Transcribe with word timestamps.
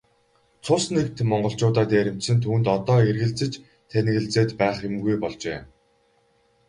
Цус 0.63 0.83
нэгт 0.95 1.17
монголчуудаа 1.29 1.85
дээрэмдсэн 1.91 2.37
түүнд 2.43 2.65
одоо 2.75 2.97
эргэлзэж 3.09 3.53
тээнэгэлзээд 3.89 4.49
байх 4.59 4.77
юмгүй 4.89 5.15
болжээ. 5.21 5.59